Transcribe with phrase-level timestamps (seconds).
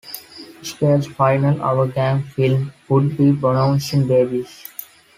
[0.63, 4.65] Spear's final "Our Gang" film would be "Bouncing Babies".